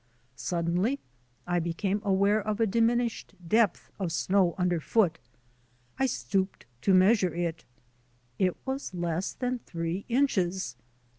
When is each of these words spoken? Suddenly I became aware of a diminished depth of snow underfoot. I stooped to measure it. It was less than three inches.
Suddenly 0.35 0.99
I 1.45 1.59
became 1.59 2.01
aware 2.03 2.41
of 2.41 2.59
a 2.59 2.65
diminished 2.65 3.35
depth 3.47 3.91
of 3.99 4.11
snow 4.11 4.55
underfoot. 4.57 5.19
I 5.99 6.07
stooped 6.07 6.65
to 6.81 6.95
measure 6.95 7.35
it. 7.35 7.65
It 8.39 8.57
was 8.65 8.95
less 8.95 9.31
than 9.33 9.59
three 9.59 10.05
inches. 10.09 10.75